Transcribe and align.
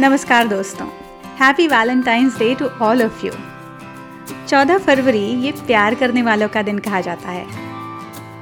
नमस्कार 0.00 0.46
दोस्तों। 0.48 0.86
Happy 1.38 1.66
Valentine's 1.68 2.36
day 2.38 2.54
to 2.54 2.66
all 2.82 3.02
of 3.02 3.24
you 3.26 3.32
14 4.48 4.78
फरवरी 4.78 5.24
ये 5.42 5.50
प्यार 5.66 5.94
करने 5.94 6.22
वालों 6.22 6.48
का 6.48 6.62
दिन 6.62 6.78
कहा 6.78 7.00
जाता 7.00 7.30
है। 7.30 7.44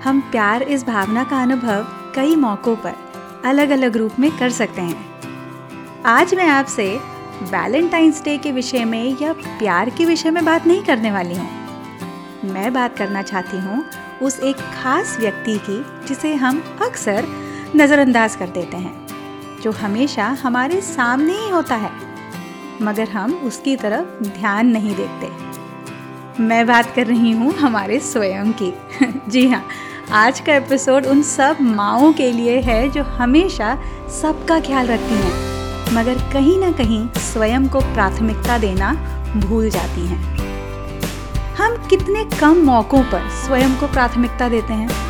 हम 0.05 0.21
प्यार 0.31 0.63
इस 0.63 0.85
भावना 0.87 1.25
का 1.25 1.41
अनुभव 1.43 1.87
कई 2.15 2.37
मौक़ों 2.37 2.75
पर 2.77 2.95
अलग 3.45 3.71
अलग 3.71 3.97
रूप 3.97 4.19
में 4.19 4.31
कर 4.39 4.51
सकते 4.51 4.83
हैं। 4.83 6.03
आज 6.07 6.35
मैं 6.35 6.49
आपसे 6.49 6.87
वैलेंटाइंस 7.51 8.23
डे 8.25 8.37
के 8.39 8.53
विषय 8.53 8.85
में 8.85 9.17
या 9.23 9.33
प्यार 9.33 9.91
के 9.91 10.05
विषय 10.05 10.31
में 10.31 10.45
बात 10.45 10.67
नहीं 10.67 10.85
करने 10.85 11.13
वाली 11.13 11.35
हूँ। 11.35 12.53
मैं 12.53 12.73
बात 12.73 12.97
करना 12.99 13.23
चाहती 13.23 13.57
हूँ 13.57 13.85
उस 14.23 14.41
एक 14.41 14.57
खास 14.77 15.17
व्यक्ति 15.21 15.59
की 15.69 15.85
जिसे 16.07 16.35
हम 16.37 16.63
अक्सर 16.83 17.27
नज़रअंदाज 17.77 18.37
कर 18.37 18.49
देते 18.51 18.77
हैं। 18.77 19.08
जो 19.63 19.73
हमेशा 19.73 20.27
हमारे 20.43 20.81
सामने 20.81 21.33
ही 21.33 21.51
होता 21.51 21.77
है। 21.77 21.91
मगर 22.83 23.09
हम 23.09 23.35
उसकी 23.35 23.77
तरफ़ 23.77 24.25
ध्यान 24.25 24.67
नहीं 24.67 24.95
देते 24.95 25.31
मैं 26.43 26.67
बात 26.67 26.95
कर 26.95 27.07
रही 27.07 27.31
हूँ 27.33 27.53
हमारे 27.53 27.99
स्वयं 28.01 28.53
की। 28.53 28.73
जी 29.29 29.49
हाँ 29.49 29.65
आज 30.13 30.41
का 30.41 30.55
एपिसोड 30.55 31.07
उन 31.07 31.23
सब 31.23 31.57
माओं 31.61 32.13
के 32.13 32.31
लिए 32.33 32.61
है 32.61 32.89
जो 32.89 33.03
हमेशा 33.03 33.75
सबका 34.23 34.61
ख्याल 34.61 34.87
रखती 34.87 35.15
हैं, 35.15 35.95
मगर 35.95 36.19
कहीं 36.33 36.59
ना 36.59 36.71
कहीं 36.73 37.09
स्वयं 37.09 37.69
को 37.69 37.81
प्राथमिकता 37.81 38.59
देना 38.59 38.93
भूल 39.37 39.69
जाती 39.71 40.07
हैं। 40.07 40.37
हम 41.55 41.77
कितने 41.89 42.25
कम 42.41 42.65
मौक़ों 42.65 43.03
पर 43.03 43.29
स्वयं 43.45 43.77
को 43.77 43.87
प्राथमिकता 43.87 44.49
देते 44.49 44.73
हैं? 44.73 45.08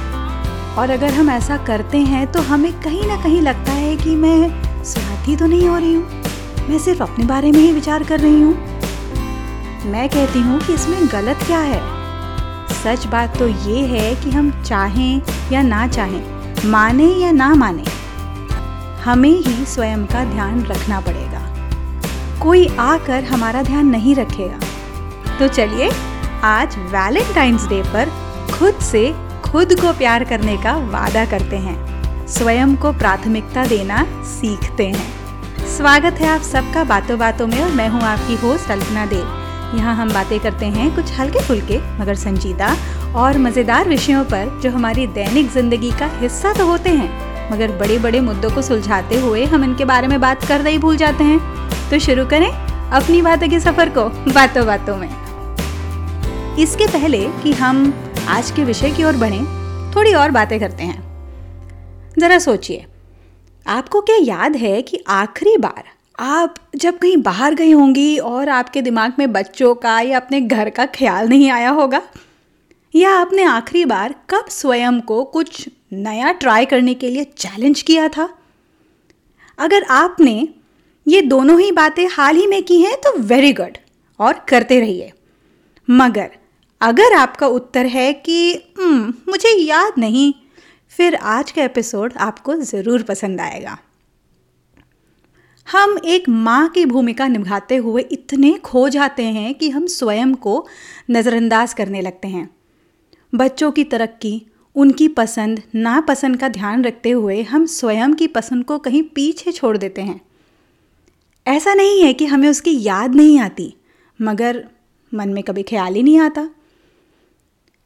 और 0.78 0.90
अगर 0.90 1.12
हम 1.12 1.30
ऐसा 1.30 1.56
करते 1.56 1.98
हैं 1.98 2.26
तो 2.32 2.40
हमें 2.40 2.72
कहीं 2.80 3.06
ना 3.06 3.16
कहीं 3.22 3.40
लगता 3.42 3.72
है 3.72 3.96
कि 3.96 4.14
मैं 4.16 4.84
स्वार्थी 4.84 5.36
तो 5.36 5.46
नहीं 5.46 5.68
हो 5.68 5.78
रही 5.78 5.94
हूँ। 5.94 6.68
मैं 6.68 6.78
सिर्फ़ 6.78 7.02
अपने 7.02 7.24
बारे 7.24 7.50
में 7.52 7.58
ही 7.60 7.72
विचार 7.72 8.04
कर 8.04 8.20
रही 8.20 8.40
हूँ। 8.40 8.54
मैं 9.92 10.08
कहती 10.08 10.40
हूँ 10.40 10.60
कि 10.60 10.74
इसमें 10.74 11.08
गलत 11.12 11.42
क्या 11.46 11.58
है? 11.58 11.80
सच 12.74 13.06
बात 13.06 13.38
तो 13.38 13.48
ये 13.48 13.84
है 13.86 14.14
कि 14.14 14.30
हम 14.30 14.50
चाहें 14.62 15.22
या 15.52 15.62
ना 15.62 15.86
चाहें, 15.88 16.22
माने 16.64 17.06
या 17.14 17.30
ना 17.32 17.54
माने, 17.54 17.84
हमें 19.04 19.30
ही 19.30 19.64
स्वयं 19.64 20.06
का 20.06 20.24
ध्यान 20.24 20.64
रखना 20.64 21.00
पड़ेगा। 21.00 21.42
कोई 22.42 22.66
आकर 22.80 23.24
हमारा 23.24 23.62
ध्यान 23.62 23.86
नहीं 23.86 24.14
रखेगा। 24.14 24.58
तो 25.38 25.48
चलिए, 25.48 25.90
आज 26.44 26.76
वैलेंटाइंस 26.92 27.66
डे 27.66 27.82
पर 27.82 28.10
खुद 28.52 28.78
से 28.82 29.08
खुद 29.50 29.72
को 29.80 29.92
प्यार 29.92 30.22
करने 30.24 30.56
का 30.56 30.76
वादा 30.88 31.24
करते 31.24 31.56
हैं। 31.56 32.26
स्वयं 32.28 32.74
को 32.76 32.92
प्राथमिकता 32.92 33.64
देना 33.66 34.02
सीखते 34.30 34.86
हैं। 34.86 35.66
स्वागत 35.68 36.18
है 36.20 36.26
आप 36.28 36.40
सबका 36.40 36.82
बातों 36.84 37.18
बातों 37.18 37.46
में 37.46 37.60
और 37.60 37.70
मैं 37.70 37.88
हूँ 37.88 38.00
आपकी 38.00 38.34
होस्ट 38.36 38.70
अल्पना 38.70 39.04
देव। 39.06 39.76
यहाँ 39.76 39.94
हम 39.96 40.12
बातें 40.12 40.38
करते 40.40 40.66
हैं 40.66 40.94
कुछ 40.94 41.12
हल्के 41.12 41.42
फुल्के 41.42 41.78
मगर 41.98 42.14
संजीदा 42.14 42.74
और 43.16 43.38
मज़ेदार 43.38 43.88
विषयों 43.88 44.24
पर 44.24 44.58
जो 44.62 44.70
हमारी 44.70 45.06
दैनिक 45.06 45.50
ज़िंदगी 45.52 45.90
का 45.90 46.06
हिस्सा 46.20 46.52
तो 46.52 46.66
होते 46.66 46.90
हैं, 46.90 47.50
मगर 47.52 47.72
बड़े 47.78 47.98
बड़े 47.98 48.20
मुद्दों 48.20 48.50
को 48.50 48.62
सुलझाते 48.62 49.20
हुए 49.20 49.44
हम 49.44 49.64
इनके 49.64 49.84
बारे 49.84 50.08
में 50.08 50.20
बात 50.20 50.44
करना 50.44 50.70
ही 50.70 50.78
भूल 50.78 50.96
जाते 50.96 51.24
हैं। 51.24 51.38
तो 51.90 51.98
शुरू 51.98 52.26
करें 52.26 52.50
अपनी 52.50 53.22
बातों 53.22 53.48
के 53.48 53.60
सफ़र 53.60 53.88
को 53.98 54.04
बातों 54.32 54.66
बातों 54.66 54.96
में। 54.96 55.08
इसके 56.58 56.86
पहले 56.88 57.24
कि 57.42 57.52
हम 57.52 57.90
आज 58.28 58.50
के 58.50 58.64
विषय 58.64 58.90
की 58.90 59.04
ओर 59.04 59.16
बढ़ें, 59.16 59.44
थोड़ी 59.96 60.12
और 60.14 60.30
बातें 60.30 60.58
करते 60.60 60.82
हैं। 60.82 62.12
ज़रा 62.18 62.38
सोचिए, 62.38 62.84
आपको 63.66 64.00
क्या 64.00 64.16
याद 64.16 64.56
है 64.56 64.82
कि 64.82 65.02
आखिरी 65.08 65.56
बार 65.56 65.84
आप 66.18 66.54
जब 66.76 66.98
कहीं 66.98 67.16
बाहर 67.16 67.54
गई 67.54 67.70
होंगी 67.72 68.18
और 68.18 68.48
आपके 68.48 68.82
दिमाग 68.82 69.12
में 69.18 69.32
बच्चों 69.32 69.74
का 69.74 70.00
या 70.00 70.18
अपने 70.20 70.40
घर 70.40 70.70
का 70.70 70.86
ख्याल 70.86 71.28
नहीं 71.28 71.50
आया 71.50 71.70
होगा? 71.70 72.02
या 72.94 73.12
आपने 73.12 73.42
आखिरी 73.42 73.84
बार 73.84 74.14
कब 74.30 74.48
स्वयं 74.48 75.00
को 75.00 75.24
कुछ 75.24 75.68
नया 75.92 76.32
ट्राई 76.32 76.66
करने 76.66 76.94
के 76.94 77.10
लिए 77.10 77.24
चैलेंज 77.24 77.82
किया 77.82 78.08
था? 78.08 78.28
अगर 79.58 79.82
आपने 79.82 80.48
ये 81.06 81.22
दोनों 81.22 81.60
ही 81.60 81.72
बातें 81.72 82.06
हाल 82.08 82.36
ही 82.36 82.46
में 82.46 82.62
की 82.62 82.80
हैं 82.82 82.96
तो 82.96 83.18
वेरी 83.18 83.52
गुड 83.52 83.78
और 84.18 84.44
करते 84.48 84.80
रहिए। 84.80 85.12
मगर 85.90 86.30
अगर 86.80 87.12
आपका 87.12 87.46
उत्तर 87.46 87.86
है 87.86 88.12
कि 88.12 88.52
हम्म, 88.78 89.12
मुझे 89.28 89.48
याद 89.50 89.92
नहीं 89.98 90.32
फिर 90.92 91.14
आज 91.14 91.50
का 91.50 91.62
एपिसोड 91.62 92.12
आपको 92.16 92.54
ज़रूर 92.56 93.02
पसंद 93.02 93.40
आएगा। 93.40 93.76
हम 95.66 95.96
एक 96.06 96.28
माँ 96.28 96.68
की 96.68 96.84
भूमिका 96.86 97.26
निभाते 97.28 97.76
हुए 97.76 98.02
इतने 98.02 98.52
खो 98.64 98.88
जाते 98.88 99.22
हैं 99.22 99.54
कि 99.54 99.70
हम 99.70 99.86
स्वयं 99.86 100.34
को 100.34 100.66
नज़रअंदाज 101.10 101.72
करने 101.74 102.00
लगते 102.00 102.28
हैं। 102.28 102.48
बच्चों 103.32 103.70
की 103.72 103.84
तरक्की 103.84 104.40
उनकी 104.76 105.08
पसंद 105.08 105.62
नापसंद 105.74 106.36
का 106.36 106.48
ध्यान 106.48 106.84
रखते 106.84 107.10
हुए 107.10 107.42
हम 107.42 107.66
स्वयं 107.66 108.14
की 108.14 108.26
पसंद 108.28 108.64
को 108.64 108.78
कहीं 108.78 109.02
पीछे 109.14 109.52
छोड़ 109.52 109.76
देते 109.76 110.02
हैं। 110.02 110.20
ऐसा 111.46 111.74
नहीं 111.74 112.02
है 112.02 112.12
कि 112.12 112.26
हमें 112.26 112.48
उसकी 112.48 112.78
याद 112.82 113.14
नहीं 113.14 113.38
आती 113.40 113.74
मगर 114.20 114.64
मन 115.12 115.28
में 115.28 115.42
कभी 115.42 115.62
ख्याल 115.62 115.94
ही 115.94 116.02
नहीं 116.02 116.18
आता। 116.20 116.48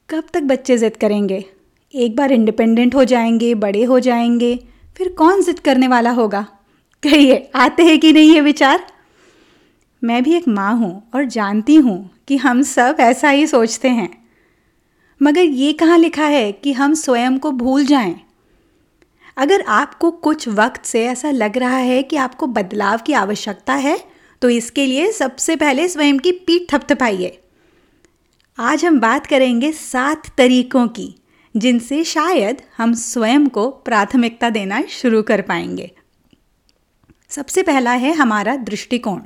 कब 0.09 0.25
तक 0.33 0.43
बच्चे 0.43 0.77
ज़िद 0.77 0.97
करेंगे? 0.97 1.45
एक 1.95 2.17
बार 2.17 2.33
इंडिपेंडेंट 2.33 2.95
हो 2.95 3.05
जाएँगे, 3.05 3.55
बड़े 3.55 3.83
हो 3.85 3.99
जाएँगे, 4.01 4.55
फिर 4.97 5.09
कौन 5.09 5.43
ज़िद 5.43 5.59
करने 5.59 5.89
वाला 5.89 6.11
होगा? 6.11 6.41
कहिए, 7.03 7.51
आते 7.55 7.83
हैं 7.83 7.99
कि 8.01 8.13
नहीं 8.13 8.35
ये 8.35 8.41
विचार? 8.41 8.85
मैं 10.03 10.23
भी 10.23 10.35
एक 10.35 10.49
माँ 10.49 10.75
हूँ 10.77 11.11
और 11.15 11.25
जानती 11.25 11.77
हूँ 11.77 12.11
कि 12.29 12.37
हम 12.37 12.63
सब 12.63 12.97
ऐसा 13.01 13.29
ही 13.29 13.47
सोचते 13.47 13.89
हैं। 13.89 14.09
मगर 15.21 15.41
ये 15.41 15.73
कहाँ 15.73 15.99
लिखा 15.99 16.27
है 16.27 16.51
कि 16.53 16.73
हम 16.73 16.95
स्वयं 16.95 17.39
को 17.39 17.53
भूल 17.53 17.85
जाएँ? 17.85 18.15
अगर 19.37 19.65
आपको 19.71 20.11
कुछ 20.11 20.49
वक्त 20.49 20.85
से 20.85 21.07
ऐसा 21.07 21.31
लग 21.31 21.59
रहा 21.59 21.77
है 21.77 22.03
कि 22.03 22.17
आपको 22.17 22.47
बदलाव 22.49 23.01
की 23.07 23.13
आवश्यकता 23.13 23.75
है 23.75 23.99
तो 24.43 24.49
इसके 24.49 24.87
लिए 24.87 25.13
सबसे 25.13 25.57
पहले 25.57 25.89
स्वयं 25.89 26.19
की 26.19 26.33
पीठ 26.33 26.73
थपथपाइए। 26.73 27.39
आज 28.59 28.85
हम 28.85 29.01
बात 29.01 29.27
करेंगे 29.27 29.73
सात 29.73 30.37
तरीकों 30.39 30.89
की, 30.89 31.15
जिनसे 31.57 32.05
शायद 32.05 32.63
हम 32.77 32.95
स्वयं 32.95 33.49
को 33.49 33.71
प्राथमिकता 33.71 34.51
देना 34.51 34.83
शुरू 34.83 35.23
कर 35.23 35.43
पाएँगे। 35.43 35.91
सबसे 37.29 37.63
पहला 37.63 37.93
है 37.93 38.13
हमारा 38.13 38.57
दृष्टिकोण। 38.57 39.21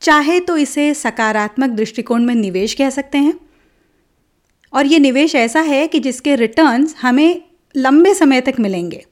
चाहे 0.00 0.40
तो 0.40 0.56
इसे 0.56 0.94
सकारात्मक 0.94 1.70
दृष्टिकोण 1.70 2.22
में 2.22 2.34
निवेश 2.34 2.74
कह 2.74 2.90
सकते 2.90 3.18
हैं। 3.18 3.34
और 4.72 4.86
ये 4.86 4.98
निवेश 4.98 5.34
ऐसा 5.34 5.60
है 5.60 5.88
कि 5.88 6.00
जिसके 6.00 6.36
रिटर्न्स 6.36 6.94
हमें 7.02 7.42
लंबे 7.76 8.14
समय 8.14 8.40
तक 8.40 8.54
मिलेंगे। 8.60 9.06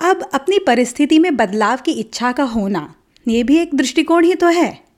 अब 0.00 0.30
अपनी 0.34 0.58
परिस्थिति 0.58 1.18
में 1.18 1.36
बदलाव 1.36 1.76
की 1.76 1.92
इच्छा 1.92 2.32
का 2.32 2.42
होना, 2.42 2.94
ये 3.28 3.42
भी 3.42 3.58
एक 3.58 3.74
दृष्टिकोण 3.74 4.24
ही 4.24 4.34
तो 4.34 4.46
है। 4.46 4.91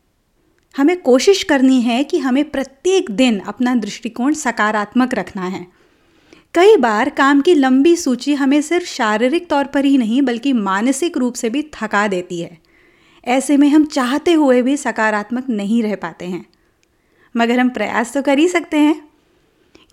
हमें 0.77 1.01
कोशिश 1.03 1.43
करनी 1.43 1.81
है 1.81 2.05
कि 2.05 2.19
हमें 2.19 2.51
प्रत्येक 2.51 3.11
दिन 3.11 3.39
अपना 3.39 3.75
दृष्टिकोण 3.75 4.35
सकारात्मक 4.35 5.15
रखना 5.15 5.43
है। 5.43 5.67
कई 6.55 6.77
बार 6.77 7.11
काम 7.11 7.41
की 7.41 7.55
लंबी 7.55 7.97
सूची 7.97 8.35
हमें 8.35 8.63
सिर्फ़ 8.63 8.87
शारीरिक 8.87 9.49
तौर 9.51 9.65
पर 9.65 9.85
ही 9.85 9.99
नहीं, 9.99 10.23
बल्कि 10.23 10.53
मानसिक 10.53 11.17
रूप 11.17 11.35
से 11.35 11.51
भी 11.51 11.63
थका 11.75 12.09
देती 12.09 12.41
है। 12.41 12.59
ऐसे 13.25 13.57
में 13.57 13.69
हम 13.69 13.85
चाहते 13.85 14.33
हुए 14.33 14.63
भी 14.63 14.77
सकारात्मक 14.77 15.49
नहीं 15.49 15.83
रह 15.83 15.95
पाते 15.95 16.25
हैं। 16.25 16.47
मगर 17.37 17.61
हम 17.61 17.69
प्रयास 17.69 18.13
तो 18.15 18.23
कर 18.23 18.39
ही 18.39 18.49
सकते 18.49 18.77
हैं, 18.77 19.09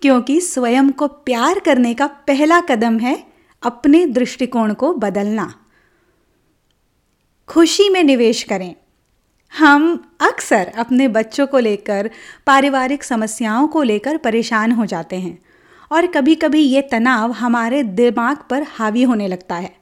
क्योंकि 0.02 0.40
स्वयं 0.40 0.90
को 0.90 1.06
प्यार 1.06 1.58
करने 1.58 1.94
का 1.94 2.06
पहला 2.06 2.60
कदम 2.60 2.98
है 2.98 3.26
अपने 3.62 4.06
दृष्टिकोण 4.06 4.74
को 4.74 4.92
बदलना। 4.94 5.54
खुशी 7.48 7.88
में 7.88 8.02
निवेश 8.04 8.42
करें। 8.42 8.74
हम 9.52 10.02
अक्सर 10.20 10.70
अपने 10.78 11.06
बच्चों 11.08 11.46
को 11.46 11.58
लेकर, 11.58 12.10
पारिवारिक 12.46 13.04
समस्याओं 13.04 13.66
को 13.68 13.82
लेकर 13.82 14.16
परेशान 14.16 14.72
हो 14.72 14.86
जाते 14.86 15.16
हैं 15.16 15.38
और 15.90 16.06
कभी 16.06 16.34
कभी 16.34 16.60
ये 16.60 16.82
तनाव 16.82 17.32
हमारे 17.32 17.82
दिमाग 17.82 18.38
पर 18.50 18.66
हावी 18.68 19.02
होने 19.02 19.28
लगता 19.28 19.54
है। 19.54 19.72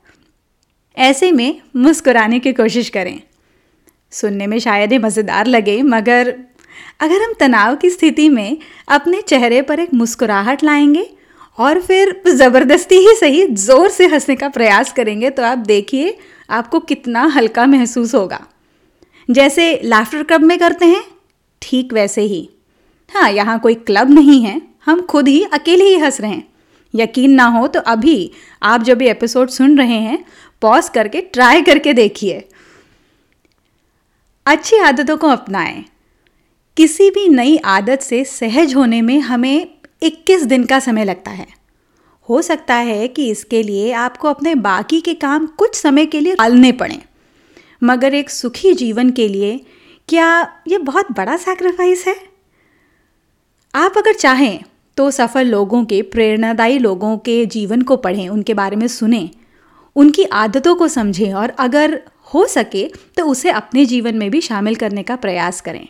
ऐसे 0.97 1.31
में 1.33 1.61
मुस्कुराने 1.77 2.39
की 2.39 2.53
कोशिश 2.53 2.89
करें। 2.89 3.21
सुनने 4.13 4.47
में 4.47 4.59
शायद 4.59 4.93
ही 4.93 4.99
मज़ेदार 4.99 5.47
लगे, 5.47 5.81
मगर 5.83 6.35
अगर 7.01 7.23
हम 7.23 7.33
तनाव 7.41 7.77
की 7.77 7.91
स्थिति 7.91 8.29
में 8.29 8.57
अपने 8.89 9.21
चेहरे 9.23 9.63
पर 9.63 9.81
एक 9.81 9.95
मुस्कुराहट 9.95 10.65
लाएँगे 10.65 11.09
और 11.59 11.81
फिर 11.81 12.21
ज़बरदस्ती 12.29 12.97
ही 12.99 13.15
सही 13.17 13.47
ज़ोर 13.47 13.89
से 13.89 14.07
हंसने 14.07 14.37
का 14.37 14.49
प्रयास 14.49 14.93
करेंगे 14.93 15.31
तो 15.31 15.43
आप 15.43 15.59
देखिए 15.59 16.17
आपको 16.51 16.81
कितना 16.81 17.25
हल्का 17.27 17.67
महसूस 17.67 18.15
होगा। 18.15 18.47
जैसे 19.31 19.81
लाफ्टर 19.85 20.23
क्लब 20.23 20.41
में 20.41 20.59
करते 20.59 20.87
हैं, 20.87 21.03
ठीक 21.63 21.93
वैसे 21.93 22.23
ही। 22.23 22.49
हाँ 23.11 23.31
यहाँ 23.31 23.59
कोई 23.59 23.75
क्लब 23.75 24.11
नहीं 24.11 24.41
है, 24.43 24.61
हम 24.85 25.01
खुद 25.03 25.29
ही 25.29 25.43
अकेले 25.45 25.85
ही 25.85 25.99
हंस 25.99 26.21
रहे 26.21 26.31
हैं। 26.31 26.49
यकीन 26.95 27.33
ना 27.33 27.45
हो 27.47 27.67
तो 27.67 27.81
अभी 27.81 28.31
आप 28.63 28.83
जब 28.83 29.03
ये 29.03 29.11
एपिसोड 29.11 29.49
सुन 29.49 29.79
रहे 29.79 29.99
हैं 29.99 30.25
पॉज 30.63 30.89
करके 30.89 31.21
ट्राई 31.21 31.63
करके 31.63 31.93
देखिए। 31.93 32.49
अच्छी 34.47 34.77
आदतों 34.77 35.17
को 35.17 35.29
अपनाएँ। 35.29 35.85
किसी 36.77 37.11
भी 37.11 37.29
नई 37.29 37.57
आदत 37.57 38.01
से 38.01 38.25
सहज 38.25 38.75
होने 38.75 39.01
में 39.03 39.19
हमें 39.21 39.69
21 40.03 40.45
दिन 40.45 40.65
का 40.65 40.79
समय 40.79 41.05
लगता 41.05 41.31
है। 41.31 41.47
हो 42.29 42.41
सकता 42.43 42.75
है 42.75 43.07
कि 43.09 43.31
इसके 43.31 43.63
लिए 43.63 43.93
आपको 43.93 44.29
अपने 44.29 44.55
बाकी 44.55 45.01
के 45.01 45.15
काम 45.15 45.47
कुछ 45.47 45.75
समय 45.75 46.07
के 46.07 46.21
लिए 46.21 46.35
टालने 46.35 46.73
पड़े। 46.73 46.99
मगर 47.83 48.15
एक 48.15 48.31
सुखी 48.31 48.73
जीवन 48.75 49.11
के 49.11 49.29
लिए 49.29 49.61
क्या 50.09 50.41
ये 50.69 50.79
बहुत 50.79 51.13
बड़ा 51.13 51.37
सैक्रिफाइस 51.37 52.07
है? 52.07 52.17
आप 53.75 53.95
अगर 53.99 54.15
चाहें 54.15 54.63
तो 54.97 55.11
सफल 55.11 55.47
लोगों 55.47 55.85
के, 55.85 56.03
प्रेरणादायी 56.03 56.79
लोगों 56.79 57.17
के 57.19 57.45
जीवन 57.47 57.83
को 57.83 57.97
पढ़ें, 57.97 58.29
उनके 58.29 58.55
बारे 58.55 58.77
में 58.77 58.87
सुने, 58.89 59.31
उनकी 59.97 60.25
आदतों 60.25 60.75
को 60.75 60.89
समझें 60.89 61.33
और 61.35 61.51
अगर 61.51 62.01
हो 62.35 62.47
सके 62.47 62.87
तो 63.17 63.27
उसे 63.27 63.51
अपने 63.51 63.85
जीवन 63.85 64.17
में 64.17 64.31
भी 64.31 64.41
शामिल 64.41 64.75
करने 64.75 65.03
का 65.03 65.17
प्रयास 65.17 65.61
करें। 65.61 65.87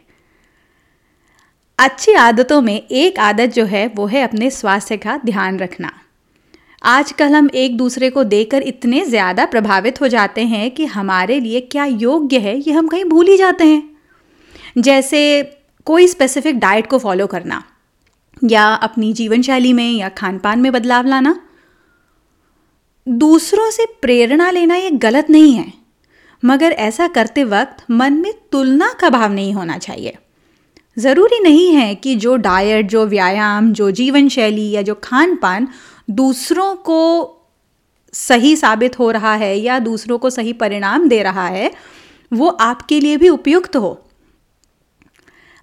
अच्छी 1.79 2.13
आदतों 2.13 2.61
में 2.61 2.87
एक 2.91 3.19
आदत 3.19 3.47
जो 3.47 3.65
है 3.65 3.87
वो 3.89 4.07
है 4.07 4.23
अपने 4.23 4.51
स्वास्थ्य 4.51 4.97
का 4.97 5.17
ध्यान 5.27 5.59
रखना। 5.59 5.93
आजकल 6.83 7.33
हम 7.35 7.49
एक 7.55 7.77
दूसरे 7.77 8.09
को 8.11 8.23
देखकर 8.25 8.63
इतने 8.63 9.05
ज़्यादा 9.05 9.45
प्रभावित 9.47 10.01
हो 10.01 10.09
जाते 10.09 10.45
हैं 10.45 10.71
कि 10.71 10.85
हमारे 10.87 11.39
लिए 11.41 11.61
क्या 11.63 11.85
योग्य 11.85 12.39
है, 12.39 12.57
ये 12.59 12.73
हम 12.73 12.89
कहीं 12.89 13.05
भूल 13.05 13.27
ही 13.27 13.37
जाते 13.37 13.65
हैं। 13.65 13.83
जैसे 14.79 15.43
कोई 15.87 16.07
स्पेसिफिक 16.07 16.59
डाइट 16.59 16.87
को 16.87 16.99
फॉलो 16.99 17.27
करना, 17.27 17.63
या 18.43 18.65
अपनी 18.67 19.13
जीवन 19.13 19.43
शैली 19.43 19.73
में 19.73 19.91
या 19.91 20.09
खान 20.11 20.39
पान 20.39 20.59
में 20.59 20.71
बदलाव 20.73 21.07
लाना। 21.07 21.37
दूसरों 23.07 23.71
से 23.71 23.87
प्रेरणा 24.03 24.51
लेना 24.51 24.75
ये 24.77 24.91
गलत 24.93 25.31
नहीं 25.31 25.55
है, 25.55 25.73
मगर 26.43 26.73
ऐसा 26.73 27.07
करते 27.09 27.45
वक्त 27.45 27.85
मन 27.91 28.13
में 28.15 28.33
तुलना 28.53 28.93
का 29.01 29.11
भाव 29.11 29.33
नहीं 29.33 29.53
होना 29.55 29.79
चाहिए। 29.79 30.17
ज़रूरी 30.97 31.39
नहीं 31.41 31.73
है 31.75 31.95
कि 31.95 32.15
जो 32.17 32.37
डाइट 32.39 32.89
जो 32.89 33.05
व्यायाम, 33.07 33.73
जो 33.73 33.91
जीवन 33.93 34.29
शैली 34.29 34.71
या 34.71 34.83
जो 34.83 34.95
खान 35.05 35.35
पान 35.37 35.69
दूसरों 36.11 36.77
को 36.77 37.31
सही 38.13 38.57
साबित 38.57 38.99
हो 38.99 39.11
रहा 39.11 39.35
है 39.35 39.59
या 39.59 39.79
दूसरों 39.79 40.19
को 40.19 40.31
सही 40.31 40.53
परिणाम 40.53 41.09
दे 41.09 41.23
रहा 41.23 41.47
है, 41.47 41.73
वो 42.33 42.49
आपके 42.49 43.01
लिए 43.01 43.17
भी 43.17 43.29
उपयुक्त 43.29 43.77
हो। 43.77 44.05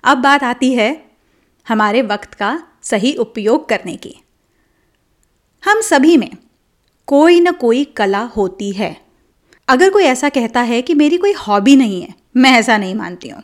अब 0.04 0.18
बात 0.18 0.44
आती 0.44 0.74
है 0.74 1.06
हमारे 1.68 2.02
वक्त 2.02 2.34
का 2.34 2.64
सही 2.82 3.14
उपयोग 3.14 3.70
करने 3.70 3.96
की। 3.96 4.16
हम 5.66 5.82
सभी 5.82 6.18
में 6.18 6.32
कोई 7.08 7.40
ना 7.40 7.52
कोई 7.52 7.84
कला 7.84 8.22
होती 8.22 8.72
है। 8.72 9.02
अगर 9.68 9.90
कोई 9.90 10.04
ऐसा 10.04 10.30
कहता 10.30 10.62
है 10.62 10.82
कि 10.82 10.94
मेरी 10.94 11.18
कोई 11.18 11.32
हॉबी 11.32 11.76
नहीं 11.76 12.02
है, 12.02 12.16
मैं 12.38 12.52
ऐसा 12.52 12.78
नहीं 12.78 12.96
मानती 12.96 13.30
हूँ। 13.30 13.44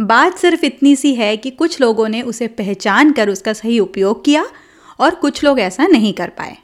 बात 0.00 0.38
सिर्फ़ 0.38 0.64
इतनी 0.64 0.96
सी 0.96 1.14
है 1.14 1.36
कि 1.36 1.50
कुछ 1.50 1.80
लोगों 1.80 2.08
ने 2.08 2.22
उसे 2.22 2.46
पहचान 2.46 3.12
कर 3.12 3.28
उसका 3.28 3.52
सही 3.52 3.78
उपयोग 3.78 4.24
किया 4.24 4.46
और 5.00 5.14
कुछ 5.14 5.42
लोग 5.44 5.60
ऐसा 5.60 5.86
नहीं 5.86 6.12
कर 6.12 6.30
पाए। 6.30 6.56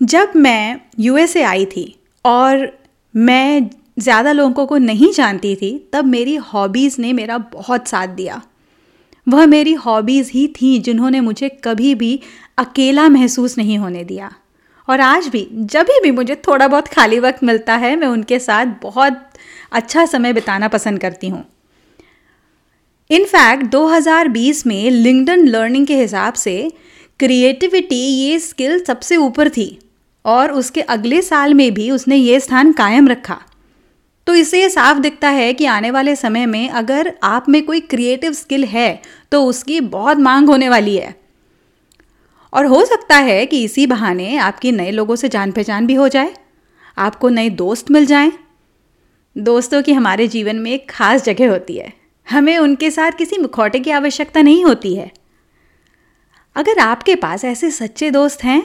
जब 0.00 0.32
मैं 0.36 0.80
यूएसए 1.00 1.42
आई 1.42 1.64
थी 1.66 1.94
और 2.24 2.68
मैं 3.14 3.70
ज़्यादा 3.98 4.32
लोगों 4.32 4.66
को 4.66 4.76
नहीं 4.76 5.12
जानती 5.12 5.54
थी, 5.56 5.88
तब 5.92 6.04
मेरी 6.04 6.34
हॉबीज़ 6.36 7.00
ने 7.00 7.12
मेरा 7.12 7.38
बहुत 7.38 7.88
साथ 7.88 8.08
दिया। 8.08 8.42
वह 9.26 9.46
मेरी 9.46 9.72
हॉबीज़ 9.74 10.30
ही 10.32 10.46
थी 10.48 10.78
जिन्होंने 10.78 11.20
मुझे 11.20 11.48
कभी 11.64 11.94
भी 11.94 12.20
अकेला 12.58 13.08
महसूस 13.08 13.58
नहीं 13.58 13.78
होने 13.78 14.04
दिया। 14.04 14.32
और 14.88 15.00
आज 15.00 15.28
भी, 15.28 15.48
जब 15.52 15.86
भी 16.02 16.10
मुझे 16.10 16.34
थोड़ा 16.36 16.68
बहुत 16.68 16.88
खाली 16.88 17.18
वक्त 17.18 17.44
मिलता 17.44 17.76
है, 17.76 17.96
मैं 17.96 18.08
उनके 18.08 18.38
साथ 18.38 18.66
बहुत 18.82 19.22
अच्छा 19.72 20.04
समय 20.06 20.32
बिताना 20.32 20.68
पसंद 20.68 21.00
करती 21.00 21.28
हूँ। 21.28 21.44
इनफैक्ट 23.10 23.64
2020 23.64 24.66
में 24.66 24.90
लिंकडन 24.90 25.46
लर्निंग 25.48 25.86
के 25.86 25.96
हिसाब 25.96 26.34
से 26.34 26.72
क्रिएटिविटी 27.20 27.96
ये 27.96 28.38
स्किल 28.38 28.78
सबसे 28.84 29.16
ऊपर 29.16 29.48
थी 29.48 29.78
और 30.24 30.52
उसके 30.52 30.80
अगले 30.80 31.20
साल 31.22 31.52
में 31.54 31.72
भी 31.74 31.90
उसने 31.90 32.16
ये 32.16 32.40
स्थान 32.40 32.72
कायम 32.72 33.08
रखा। 33.08 33.40
तो 34.26 34.34
इससे 34.34 34.60
ये 34.60 34.68
साफ़ 34.70 34.98
दिखता 34.98 35.28
है 35.28 35.52
कि 35.54 35.64
आने 35.64 35.90
वाले 35.90 36.14
समय 36.16 36.46
में 36.46 36.68
अगर 36.70 37.12
आप 37.22 37.48
में 37.48 37.62
कोई 37.64 37.80
क्रिएटिव 37.82 38.32
स्किल 38.32 38.64
है 38.64 39.00
तो 39.32 39.44
उसकी 39.44 39.80
बहुत 39.82 40.18
मांग 40.18 40.48
होने 40.48 40.68
वाली 40.68 40.96
है। 40.96 41.14
और 42.52 42.66
हो 42.66 42.84
सकता 42.84 43.16
है 43.18 43.44
कि 43.46 43.62
इसी 43.64 43.86
बहाने 43.86 44.36
आपकी 44.38 44.72
नए 44.72 44.90
लोगों 44.90 45.16
से 45.16 45.28
जान 45.28 45.52
पहचान 45.52 45.86
भी 45.86 45.94
हो 45.94 46.08
जाए, 46.08 46.34
आपको 46.98 47.28
नए 47.28 47.50
दोस्त 47.52 47.90
मिल 47.90 48.06
जाएँ। 48.06 48.32
दोस्तों 49.36 49.82
की 49.82 49.92
हमारे 49.92 50.28
जीवन 50.28 50.56
में 50.56 50.70
एक 50.72 50.90
खास 50.90 51.24
जगह 51.24 51.50
होती 51.50 51.76
है। 51.76 51.92
हमें 52.26 52.56
उनके 52.58 52.90
साथ 52.90 53.12
किसी 53.12 53.38
मुखौटे 53.38 53.78
की 53.80 53.90
आवश्यकता 53.92 54.42
नहीं 54.42 54.64
होती 54.64 54.94
है। 54.94 55.10
अगर 56.56 56.78
आपके 56.80 57.14
पास 57.16 57.44
ऐसे 57.44 57.70
सच्चे 57.72 58.10
दोस्त 58.10 58.44
हैं 58.44 58.62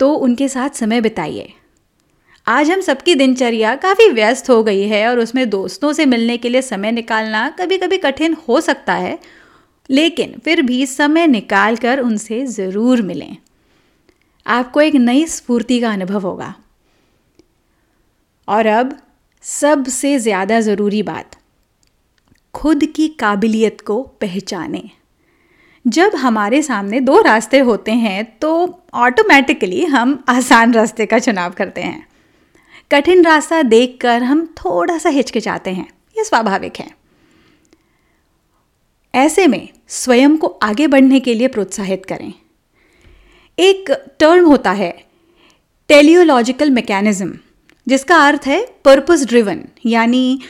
तो 0.00 0.12
उनके 0.16 0.48
साथ 0.48 0.70
समय 0.76 1.00
बिताइए। 1.00 1.52
आज 2.46 2.70
हम 2.70 2.80
सबकी 2.80 3.14
दिनचर्या 3.14 3.74
काफ़ी 3.76 4.08
व्यस्त 4.10 4.48
हो 4.50 4.62
गई 4.64 4.86
है 4.88 5.06
और 5.08 5.18
उसमें 5.18 5.48
दोस्तों 5.50 5.92
से 5.92 6.06
मिलने 6.06 6.36
के 6.38 6.48
लिए 6.48 6.62
समय 6.62 6.92
निकालना 6.92 7.48
कभी 7.50 7.78
कभी 7.78 7.98
कठिन 7.98 8.36
हो 8.48 8.60
सकता 8.60 8.94
है, 8.94 9.18
लेकिन 9.90 10.34
फिर 10.44 10.62
भी 10.62 10.84
समय 10.86 11.26
निकाल 11.26 11.76
कर 11.76 12.00
उनसे 12.00 12.44
ज़रूर 12.48 13.02
मिलें। 13.02 13.36
आपको 14.46 14.80
एक 14.80 14.94
नई 14.96 15.26
स्फूर्ति 15.28 15.80
का 15.80 15.92
अनुभव 15.92 16.20
होगा। 16.20 16.54
और 18.48 18.66
अब 18.68 18.96
सबसे 19.44 20.18
ज़्यादा 20.20 20.60
ज़रूरी 20.60 21.02
बात 21.04 21.36
खुद 22.62 22.84
की 22.84 23.08
काबिलियत 23.08 23.80
को 23.80 24.02
पहचानें। 24.02 24.90
जब 25.86 26.14
हमारे 26.14 26.62
सामने 26.62 27.00
दो 27.00 27.20
रास्ते 27.22 27.58
होते 27.58 27.92
हैं 27.92 28.38
तो 28.38 28.80
ऑटोमेटिकली 28.94 29.84
हम 29.84 30.24
आसान 30.28 30.74
रास्ते 30.74 31.06
का 31.06 31.18
चुनाव 31.18 31.50
करते 31.50 31.80
हैं। 31.80 32.06
कठिन 32.90 33.24
रास्ता 33.24 33.62
देखकर 33.62 34.22
हम 34.22 34.46
थोड़ा 34.46 34.98
सा 34.98 35.08
हिचकिचाते 35.08 35.70
हैं। 35.70 35.88
ये 36.18 36.24
स्वाभाविक 36.24 36.78
है। 36.78 36.90
ऐसे 39.14 39.46
में 39.46 39.68
स्वयं 39.88 40.36
को 40.36 40.46
आगे 40.46 40.86
बढ़ने 40.86 41.20
के 41.20 41.34
लिए 41.34 41.48
प्रोत्साहित 41.48 42.06
करें। 42.06 42.32
एक 43.58 43.90
टर्म 44.20 44.46
होता 44.46 44.72
है 44.72 45.04
टेलियोलॉजिकल 45.88 46.70
मैकेनिज्म 46.70 47.38
जिसका 47.88 48.16
अर्थ 48.16 48.46
है 48.46 48.66
पर्पस 48.84 49.26
ड्रिवन 49.26 49.64
यानी 49.86 50.40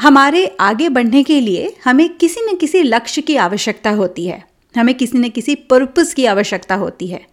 हमारे 0.00 0.56
आगे 0.60 0.88
बढ़ने 0.88 1.22
के 1.22 1.40
लिए 1.40 1.76
हमें 1.84 2.16
किसी 2.16 2.40
न 2.40 2.56
किसी 2.56 2.82
लक्ष्य 2.82 3.22
की 3.22 3.36
आवश्यकता 3.36 3.90
होती 3.90 4.26
है। 4.26 4.44
हमें 4.76 4.94
किसी 4.94 5.18
न 5.18 5.28
किसी 5.28 5.54
पर्पस 5.54 6.14
की 6.14 6.24
आवश्यकता 6.24 6.74
होती 6.74 7.06
है। 7.06 7.26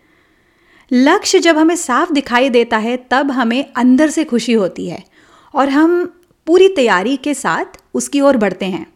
लक्ष्य 0.93 1.39
जब 1.39 1.57
हमें 1.57 1.75
साफ़ 1.75 2.13
दिखाई 2.13 2.49
देता 2.49 2.77
है, 2.77 3.07
तब 3.11 3.31
हमें 3.31 3.73
अंदर 3.73 4.09
से 4.09 4.23
खुशी 4.23 4.53
होती 4.53 4.87
है 4.89 5.03
और 5.55 5.69
हम 5.69 6.05
पूरी 6.47 6.69
तैयारी 6.69 7.17
के 7.17 7.33
साथ 7.33 7.65
उसकी 7.93 8.21
ओर 8.21 8.37
बढ़ते 8.37 8.65
हैं। 8.65 8.87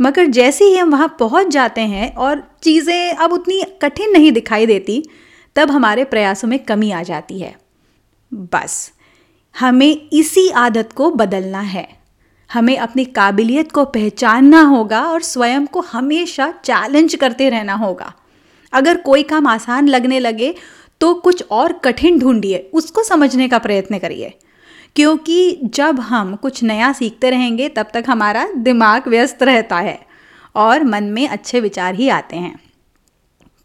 मगर 0.00 0.26
जैसे 0.26 0.64
ही 0.64 0.76
हम 0.76 0.90
वहाँ 0.90 1.16
पहुँच 1.18 1.46
जाते 1.46 1.80
हैं 1.80 2.14
और 2.14 2.50
चीज़ें 2.62 3.14
अब 3.14 3.32
उतनी 3.32 3.62
कठिन 3.82 4.10
नहीं 4.10 4.32
दिखाई 4.32 4.66
देती, 4.66 5.04
तब 5.56 5.70
हमारे 5.70 6.04
प्रयासों 6.04 6.48
में 6.48 6.58
कमी 6.58 6.90
आ 6.90 7.02
जाती 7.02 7.40
है। 7.40 7.56
बस, 8.34 8.92
हमें 9.60 10.08
इसी 10.12 10.48
आदत 10.48 10.88
को 10.96 11.10
बदलना 11.10 11.60
है। 11.60 11.97
हमें 12.50 12.76
अपनी 12.78 13.04
काबिलियत 13.04 13.72
को 13.72 13.84
पहचानना 13.84 14.60
होगा 14.62 15.02
और 15.02 15.22
स्वयं 15.22 15.66
को 15.66 15.80
हमेशा 15.80 16.50
चैलेंज 16.64 17.14
करते 17.14 17.48
रहना 17.48 17.74
होगा। 17.74 18.12
अगर 18.72 18.96
कोई 18.96 19.22
काम 19.22 19.46
आसान 19.46 19.88
लगने 19.88 20.18
लगे 20.20 20.54
तो 21.00 21.14
कुछ 21.14 21.44
और 21.50 21.72
कठिन 21.72 22.18
ढूंढिए, 22.18 22.58
उसको 22.72 23.02
समझने 23.02 23.48
का 23.48 23.58
प्रयत्न 23.58 23.98
करिए। 23.98 24.32
क्योंकि 24.96 25.58
जब 25.64 26.00
हम 26.00 26.34
कुछ 26.36 26.62
नया 26.62 26.92
सीखते 26.92 27.30
रहेंगे, 27.30 27.68
तब 27.68 27.86
तक 27.94 28.04
हमारा 28.08 28.48
दिमाग 28.56 29.08
व्यस्त 29.08 29.42
रहता 29.42 29.76
है 29.76 29.98
और 30.54 30.84
मन 30.84 31.04
में 31.04 31.28
अच्छे 31.28 31.60
विचार 31.60 31.94
ही 31.94 32.08
आते 32.08 32.36
हैं। 32.36 32.58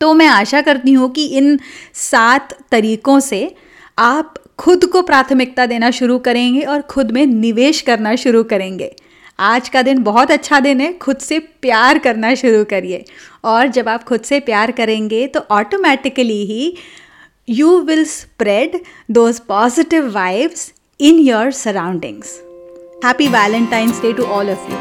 तो 0.02 0.14
मैं 0.14 0.28
आशा 0.28 0.62
करती 0.62 0.94
हूँ 0.94 1.10
कि 1.12 1.26
इन 1.28 1.60
सात 1.94 2.58
तरीकों 2.72 3.20
से 3.20 3.56
आप 4.00 4.34
खुद 4.64 4.86
को 4.86 5.02
प्राथमिकता 5.02 5.66
देना 5.66 5.90
शुरू 5.92 6.18
करेंगे 6.20 6.62
और 6.62 6.82
खुद 6.82 7.12
में 7.12 7.26
निवेश 7.26 7.82
करना 7.82 8.16
शुरू 8.16 8.44
करेंगे। 8.44 8.92
आज 9.40 9.68
का 9.70 9.82
दिन 9.82 10.04
बहुत 10.04 10.32
अच्छा 10.32 10.60
दिन 10.60 10.82
है, 10.82 10.92
खुद 10.94 11.18
से 11.18 11.40
प्यार 11.40 11.98
करना 12.00 12.34
शुरू 12.36 12.64
करिए। 12.64 13.04
और 13.44 13.68
जब 13.68 13.90
आप 13.90 14.04
खुद 14.04 14.22
से 14.22 14.40
प्यार 14.40 14.72
करेंगे 14.72 15.26
तो 15.28 15.40
automatically 15.52 16.46
he 16.46 16.74
you 17.50 17.78
will 17.80 18.04
spread 18.06 18.80
those 19.12 19.40
positive 19.40 20.10
vibes 20.18 20.70
in 21.00 21.20
your 21.20 21.52
surroundings 21.52 22.40
happy 23.06 23.28
Valentine's 23.28 24.02
day 24.02 24.14
to 24.14 24.24
all 24.24 24.50
of 24.50 24.72
you 24.72 24.78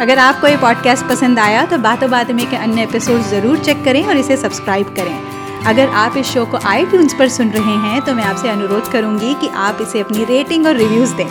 अगर 0.00 0.18
आपको 0.18 0.46
ये 0.46 0.56
पॉडकास्ट 0.56 1.08
पसंद 1.08 1.38
आया 1.38 1.66
तो 1.66 1.78
बातों 1.78 2.10
बातों 2.10 2.34
में 2.34 2.48
के 2.50 2.56
अन्य 2.56 2.82
एपिसोड 2.82 3.22
ज़रूर 3.30 3.64
चेक 3.64 3.84
करें 3.84 4.04
और 4.04 4.16
इसे 4.16 4.36
सब्सक्राइब 4.36 4.94
करें। 4.96 5.27
अगर 5.66 5.88
आप 5.88 6.16
इस 6.16 6.26
शो 6.26 6.44
को 6.46 6.56
आई 6.56 6.86
पर 6.86 7.28
सुन 7.28 7.50
रहे 7.50 7.76
हैं 7.88 8.00
तो 8.00 8.14
मैं 8.14 8.24
आपसे 8.24 8.48
अनुरोध 8.48 8.92
करूँगी 8.92 9.34
कि 9.34 9.48
आप 9.48 9.78
इसे 9.80 10.00
अपनी 10.00 10.24
रेटिंग 10.24 10.66
और 10.66 10.76
रिव्यूज़ 10.76 11.14
दें। 11.14 11.28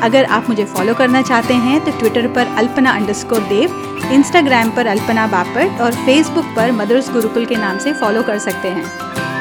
अगर 0.00 0.24
आप 0.24 0.48
मुझे 0.48 0.64
फॉलो 0.64 0.94
करना 0.94 1.22
चाहते 1.22 1.54
हैं 1.54 1.84
तो 1.84 1.90
ट्विटर 1.90 2.26
पर 2.26 2.46
अल्पना 2.46 2.90
अंडरस्कोर 2.90 3.40
देव 3.40 3.98
इंस्टाग्राम 4.12 4.70
पर 4.70 4.86
अल्पना 4.86 5.26
बापट 5.26 5.80
और 5.80 5.92
फेसबुक 5.92 6.44
पर 6.44 6.72
मदर्स 6.72 7.12
गुरुकुल 7.12 7.44
के 7.44 7.56
नाम 7.56 7.78
से 7.78 7.92
फॉलो 7.92 8.22
कर 8.22 8.38
सकते 8.38 8.68
हैं। 8.68 8.84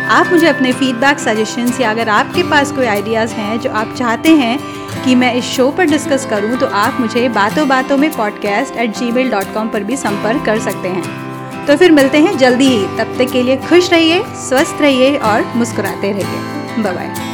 आप 0.08 0.28
मुझे 0.32 0.48
अपने 0.48 0.74
फीडबैक 0.74 1.20
सजेशंस 1.20 1.80
या 1.80 1.92
अगर 1.92 2.10
आपके 2.10 2.44
पास 2.44 2.72
कोई 2.72 2.86
आइडियाज़ 2.86 3.34
हैं 3.34 3.60
जो 3.60 3.70
आप 3.70 3.94
चाहते 3.98 4.30
हैं 4.30 4.60
कि 5.04 5.16
मैं 5.16 5.34
इस 5.36 5.46
शो 5.46 5.72
पर 5.72 5.86
डिस्कस 5.86 6.28
करूँ 6.30 6.58
तो 6.58 6.66
आप 6.66 6.98
मुझे 7.00 7.30
बातों 7.30 7.68
बातों 7.68 7.98
में 7.98 8.18
पॉडकास्ट 8.18 8.76
एट 8.76 8.98
जी 8.98 9.12
पर 9.58 9.84
भी 9.84 9.98
संपर्क 9.98 10.46
कर 10.46 10.60
सकते 10.60 10.88
हैं। 10.88 11.31
तो 11.68 11.76
फिर 11.78 11.92
मिलते 11.92 12.18
हैं 12.18 12.38
जल्दी 12.38 12.66
ही। 12.66 12.86
तब 12.98 13.16
तक 13.18 13.32
के 13.32 13.44
लिए 13.44 13.58
खुश 13.58 13.92
रहिए, 13.92 14.24
स्वस्थ 14.24 14.82
रहिए 14.82 15.18
और 15.18 15.52
मुस्कुराते 15.56 16.12
रहिए। 16.12 16.84
बाय 16.84 17.31